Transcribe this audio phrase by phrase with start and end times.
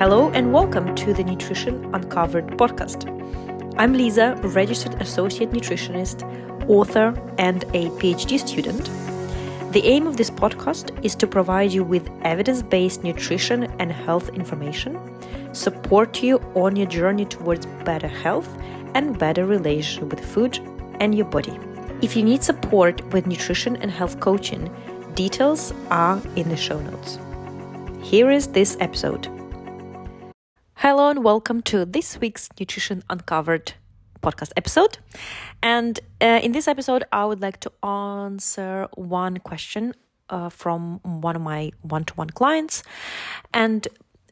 [0.00, 3.04] Hello and welcome to the Nutrition Uncovered podcast.
[3.76, 6.22] I'm Lisa, registered associate nutritionist,
[6.70, 8.86] author, and a PhD student.
[9.74, 14.30] The aim of this podcast is to provide you with evidence based nutrition and health
[14.30, 14.98] information,
[15.52, 18.48] support you on your journey towards better health
[18.94, 20.58] and better relationship with food
[20.98, 21.58] and your body.
[22.00, 24.74] If you need support with nutrition and health coaching,
[25.12, 27.18] details are in the show notes.
[28.02, 29.39] Here is this episode.
[30.82, 33.74] Hello and welcome to this week's Nutrition Uncovered
[34.22, 34.96] podcast episode.
[35.62, 39.92] And uh, in this episode, I would like to answer one question
[40.30, 42.82] uh, from one of my one to one clients.
[43.52, 43.86] And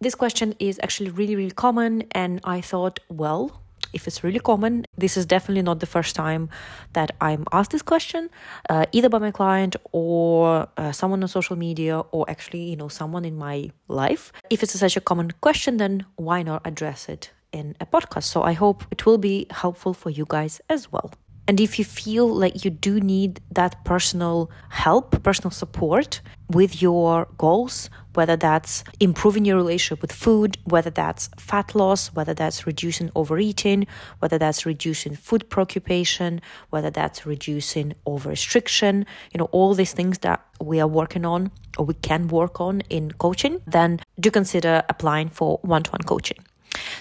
[0.00, 2.02] this question is actually really, really common.
[2.10, 3.61] And I thought, well,
[3.92, 6.48] if it's really common, this is definitely not the first time
[6.92, 8.30] that I'm asked this question,
[8.70, 12.88] uh, either by my client or uh, someone on social media, or actually, you know,
[12.88, 14.32] someone in my life.
[14.50, 18.24] If it's such a common question, then why not address it in a podcast?
[18.24, 21.12] So I hope it will be helpful for you guys as well.
[21.52, 27.28] And if you feel like you do need that personal help, personal support with your
[27.36, 33.10] goals, whether that's improving your relationship with food, whether that's fat loss, whether that's reducing
[33.14, 33.86] overeating,
[34.20, 40.20] whether that's reducing food preoccupation, whether that's reducing over restriction, you know, all these things
[40.20, 44.82] that we are working on or we can work on in coaching, then do consider
[44.88, 46.38] applying for one to one coaching.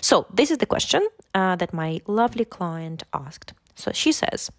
[0.01, 3.53] So, this is the question uh, that my lovely client asked.
[3.75, 4.51] So she says,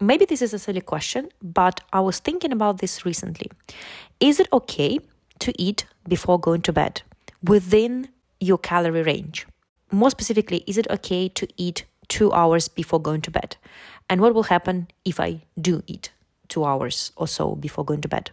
[0.00, 3.50] maybe this is a silly question, but I was thinking about this recently.
[4.20, 4.98] Is it okay
[5.40, 7.02] to eat before going to bed
[7.42, 8.08] within
[8.40, 9.46] your calorie range?
[9.90, 13.56] More specifically, is it okay to eat two hours before going to bed?
[14.08, 16.10] And what will happen if I do eat
[16.48, 18.30] two hours or so before going to bed?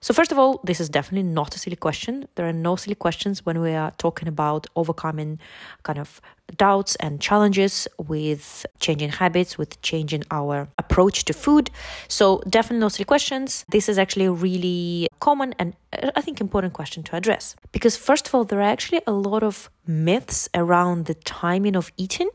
[0.00, 2.28] So, first of all, this is definitely not a silly question.
[2.34, 5.38] There are no silly questions when we are talking about overcoming
[5.82, 6.20] kind of
[6.56, 11.70] doubts and challenges with changing habits, with changing our approach to food.
[12.08, 13.64] So, definitely no silly questions.
[13.68, 17.56] This is actually a really common and uh, I think important question to address.
[17.72, 21.90] Because, first of all, there are actually a lot of myths around the timing of
[21.96, 22.28] eating.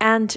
[0.00, 0.36] And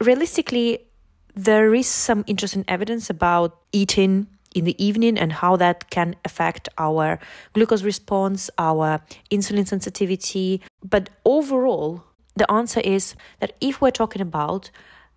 [0.00, 0.86] realistically,
[1.34, 6.68] there is some interesting evidence about eating in the evening and how that can affect
[6.78, 7.18] our
[7.52, 9.00] glucose response, our
[9.30, 10.62] insulin sensitivity.
[10.82, 12.04] But overall,
[12.36, 14.70] the answer is that if we're talking about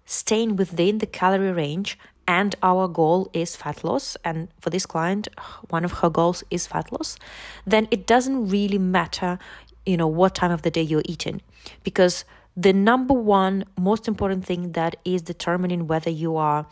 [0.05, 1.97] staying within the calorie range
[2.27, 5.29] and our goal is fat loss, and for this client,
[5.69, 7.17] one of her goals is fat loss,
[7.65, 9.39] then it doesn't really matter,
[9.85, 11.41] you know, what time of the day you're eating
[11.83, 16.65] because the number one most important thing that is determining whether you are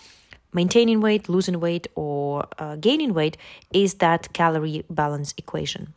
[0.55, 3.37] maintaining weight, losing weight, or uh, gaining weight
[3.73, 5.93] is that calorie balance equation.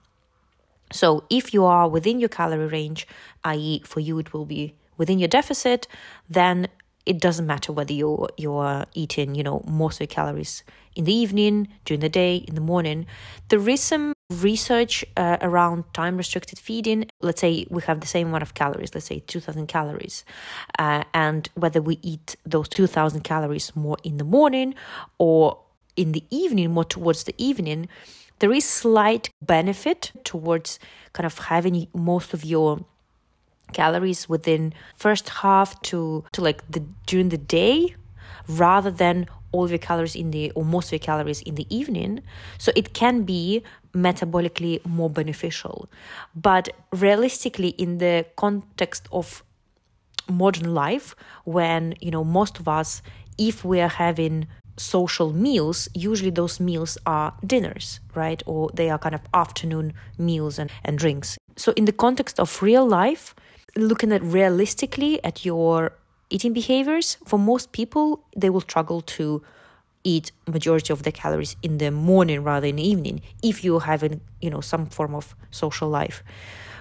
[0.93, 3.07] So if you are within your calorie range,
[3.45, 5.87] i.e., for you it will be within your deficit,
[6.29, 6.69] then
[7.07, 10.65] it doesn't matter whether you're you're eating, you know, most of your calories
[10.95, 13.07] in the evening, during the day, in the morning.
[13.49, 17.09] There is some research uh, around time restricted feeding.
[17.21, 20.25] Let's say we have the same amount of calories, let's say 2000 calories,
[20.79, 24.75] uh, and whether we eat those 2000 calories more in the morning
[25.19, 25.59] or
[25.97, 27.89] in the evening, more towards the evening,
[28.39, 30.79] there is slight benefit towards
[31.13, 32.85] kind of having most of your
[33.73, 37.95] calories within first half to to like the during the day
[38.49, 42.21] rather than all the calories in the or most of the calories in the evening.
[42.59, 43.63] So it can be
[43.95, 45.89] metabolically more beneficial.
[46.35, 49.43] But realistically in the context of
[50.29, 53.01] modern life when you know most of us
[53.39, 54.47] if we are having
[54.77, 58.43] social meals usually those meals are dinners right?
[58.47, 61.39] Or they are kind of afternoon meals and, and drinks.
[61.57, 63.35] So in the context of real life
[63.77, 65.93] looking at realistically at your
[66.31, 69.43] eating behaviors for most people they will struggle to
[70.05, 74.03] eat majority of the calories in the morning rather than evening if you have
[74.41, 76.23] you know some form of social life.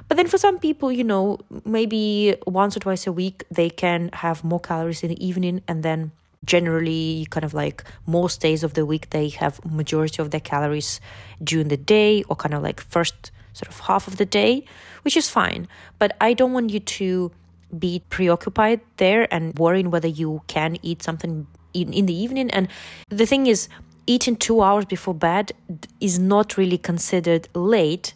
[0.07, 4.09] But then for some people you know maybe once or twice a week they can
[4.13, 6.11] have more calories in the evening and then
[6.45, 11.01] generally kind of like most days of the week they have majority of their calories
[11.43, 14.63] during the day or kind of like first sort of half of the day
[15.01, 15.67] which is fine.
[15.99, 17.31] But i don't want you to
[17.77, 22.49] be preoccupied there and worrying whether you can eat something in, in the evening.
[22.51, 22.67] And
[23.09, 23.69] the thing is,
[24.05, 25.51] eating two hours before bed
[25.99, 28.13] is not really considered late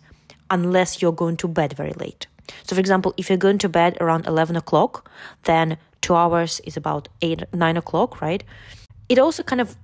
[0.49, 2.27] unless you're going to bed very late.
[2.63, 5.09] So, for example, if you're going to bed around 11 o'clock,
[5.43, 8.43] then two hours is about 8, 9 o'clock, right?
[9.09, 9.75] It also kind of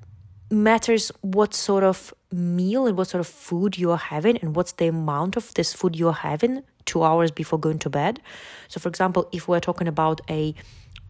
[0.49, 4.88] matters what sort of meal and what sort of food you're having and what's the
[4.88, 8.21] amount of this food you're having two hours before going to bed.
[8.67, 10.55] So, for example, if we're talking about a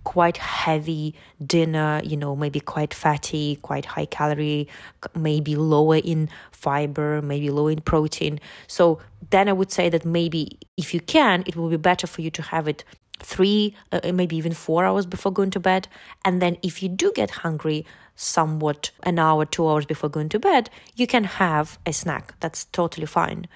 [0.03, 1.13] quite heavy
[1.45, 4.65] dinner, you know, maybe quite fatty, quite high calorie,
[5.13, 8.39] maybe lower in fiber, maybe low in protein.
[8.67, 8.99] So
[9.31, 12.31] then I would say that maybe if you can, it will be better for you
[12.31, 12.85] to have it
[13.19, 15.87] three, uh, maybe even four hours before going to bed.
[16.23, 17.85] And then if you do get hungry,
[18.15, 22.33] somewhat an hour, two hours before going to bed, you can have a snack.
[22.39, 23.47] That's totally fine.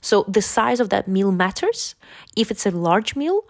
[0.00, 1.94] So the size of that meal matters.
[2.36, 3.44] If it's a large meal,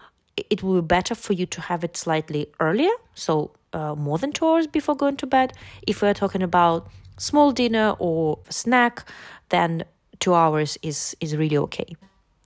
[0.49, 4.31] it will be better for you to have it slightly earlier, so uh, more than
[4.31, 5.53] two hours before going to bed.
[5.87, 6.87] If we're talking about
[7.17, 9.07] small dinner or snack,
[9.49, 9.83] then
[10.19, 11.95] two hours is is really okay.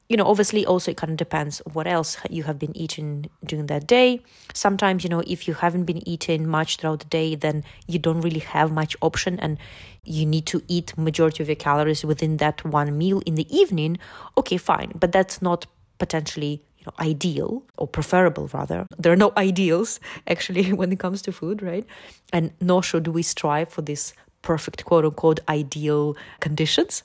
[0.07, 3.65] You know, obviously, also it kind of depends what else you have been eating during
[3.67, 4.21] that day.
[4.53, 8.21] Sometimes, you know, if you haven't been eating much throughout the day, then you don't
[8.21, 9.57] really have much option, and
[10.03, 13.97] you need to eat majority of your calories within that one meal in the evening.
[14.37, 15.65] Okay, fine, but that's not
[15.97, 18.85] potentially you know, ideal or preferable rather.
[18.97, 21.85] There are no ideals actually when it comes to food, right?
[22.31, 27.03] And nor should we strive for this perfect quote unquote ideal conditions.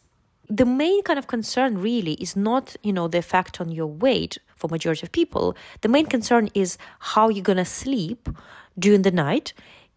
[0.51, 4.39] The main kind of concern really is not, you know, the effect on your weight
[4.57, 5.57] for majority of people.
[5.83, 8.29] The main concern is how you're gonna sleep
[8.79, 9.53] during the night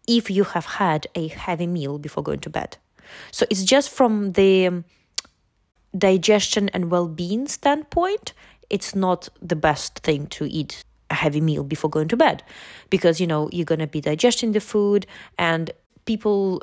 [0.06, 2.76] if you have had a heavy meal before going to bed.
[3.32, 4.84] So it's just from the um,
[5.96, 8.32] digestion and well-being standpoint
[8.70, 12.42] it's not the best thing to eat a heavy meal before going to bed
[12.90, 15.06] because you know you're going to be digesting the food
[15.38, 15.70] and
[16.06, 16.62] people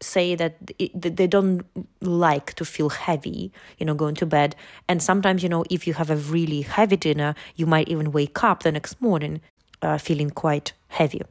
[0.00, 0.56] say that
[0.94, 1.62] they don't
[2.00, 4.56] like to feel heavy you know going to bed.
[4.88, 8.42] And sometimes you know if you have a really heavy dinner you might even wake
[8.42, 9.40] up the next morning
[9.82, 11.22] uh, feeling quite heavy.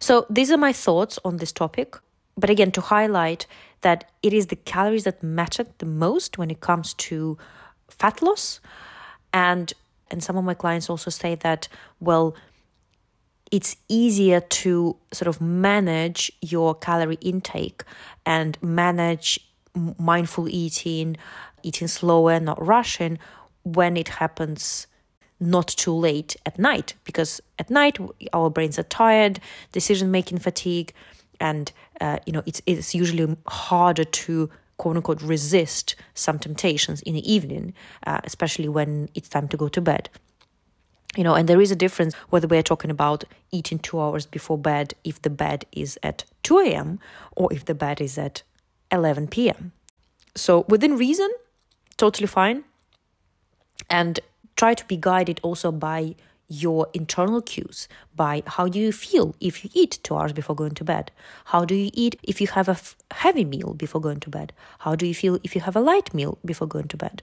[0.00, 1.96] So these are my thoughts on this topic.
[2.36, 3.46] But again to highlight
[3.80, 7.38] that it is the calories that matter the most when it comes to
[7.88, 8.60] fat loss.
[9.32, 9.72] And
[10.10, 11.68] and some of my clients also say that
[12.00, 12.34] well
[13.50, 17.82] it's easier to sort of manage your calorie intake
[18.26, 19.40] and manage
[19.98, 21.16] mindful eating
[21.62, 23.18] eating slower not rushing
[23.62, 24.86] when it happens
[25.40, 27.98] not too late at night because at night
[28.32, 29.40] our brains are tired
[29.72, 30.92] decision making fatigue
[31.40, 37.14] and uh, you know it's it's usually harder to quote unquote resist some temptations in
[37.14, 37.74] the evening,
[38.06, 40.08] uh, especially when it's time to go to bed.
[41.16, 44.58] You know, and there is a difference whether we're talking about eating two hours before
[44.58, 47.00] bed if the bed is at 2 a.m.
[47.34, 48.42] or if the bed is at
[48.92, 49.72] 11 p.m.
[50.34, 51.30] So, within reason,
[51.96, 52.64] totally fine.
[53.90, 54.20] And
[54.56, 56.14] try to be guided also by
[56.48, 60.74] your internal cues by how do you feel if you eat two hours before going
[60.74, 61.10] to bed?
[61.46, 64.52] How do you eat if you have a f- heavy meal before going to bed?
[64.80, 67.22] How do you feel if you have a light meal before going to bed?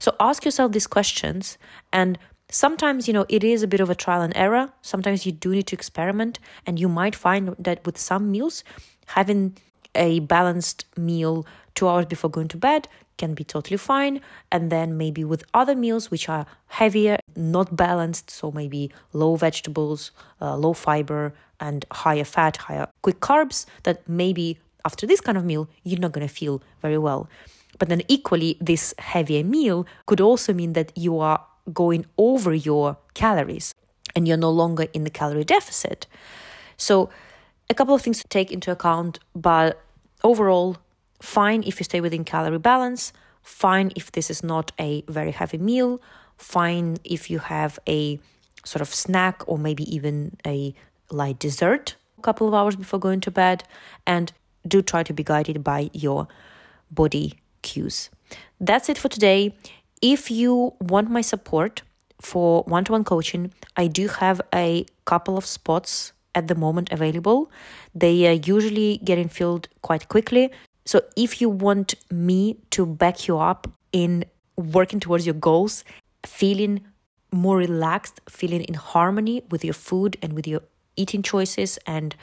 [0.00, 1.58] So ask yourself these questions
[1.92, 2.18] and
[2.52, 5.50] sometimes you know it is a bit of a trial and error sometimes you do
[5.50, 8.62] need to experiment and you might find that with some meals
[9.06, 9.56] having
[9.94, 12.88] a balanced meal two hours before going to bed
[13.18, 14.20] can be totally fine.
[14.50, 20.10] And then maybe with other meals which are heavier, not balanced, so maybe low vegetables,
[20.40, 25.44] uh, low fiber, and higher fat, higher quick carbs, that maybe after this kind of
[25.44, 27.28] meal, you're not going to feel very well.
[27.78, 31.40] But then equally, this heavier meal could also mean that you are
[31.72, 33.74] going over your calories
[34.14, 36.06] and you're no longer in the calorie deficit.
[36.76, 37.10] So,
[37.70, 39.80] a couple of things to take into account, but
[40.22, 40.76] overall,
[41.22, 43.12] Fine if you stay within calorie balance.
[43.42, 46.02] Fine if this is not a very heavy meal.
[46.36, 48.18] Fine if you have a
[48.64, 50.74] sort of snack or maybe even a
[51.10, 53.62] light dessert a couple of hours before going to bed.
[54.04, 54.32] And
[54.66, 56.26] do try to be guided by your
[56.90, 58.10] body cues.
[58.60, 59.54] That's it for today.
[60.02, 61.82] If you want my support
[62.20, 66.90] for one to one coaching, I do have a couple of spots at the moment
[66.90, 67.52] available.
[67.94, 70.50] They are usually getting filled quite quickly.
[70.84, 74.24] So if you want me to back you up in
[74.56, 75.84] working towards your goals,
[76.26, 76.84] feeling
[77.30, 80.62] more relaxed, feeling in harmony with your food and with your
[80.96, 82.14] eating choices, and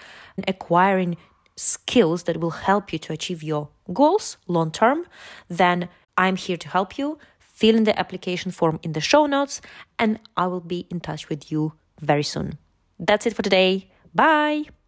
[0.47, 1.17] acquiring
[1.55, 5.05] skills that will help you to achieve your goals long term,
[5.47, 7.17] then I'm here to help you.
[7.59, 9.59] Fill in the application form in the show notes,
[9.97, 12.57] and I will be in touch with you very soon.
[12.97, 13.91] That's it for today.
[14.15, 14.78] Bye.